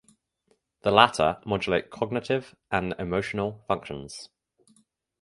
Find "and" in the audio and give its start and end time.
2.71-2.95